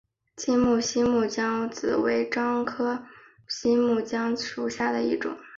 [0.35, 3.05] 金毛新木姜子为樟科
[3.47, 5.37] 新木姜子属下的一个种。